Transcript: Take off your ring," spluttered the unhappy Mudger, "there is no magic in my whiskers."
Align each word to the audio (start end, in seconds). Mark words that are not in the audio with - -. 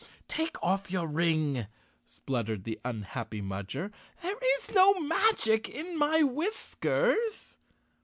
Take 0.27 0.55
off 0.63 0.89
your 0.89 1.05
ring," 1.05 1.67
spluttered 2.07 2.63
the 2.63 2.79
unhappy 2.83 3.39
Mudger, 3.39 3.91
"there 4.23 4.35
is 4.59 4.71
no 4.71 4.99
magic 4.99 5.69
in 5.69 5.95
my 5.95 6.23
whiskers." 6.23 7.57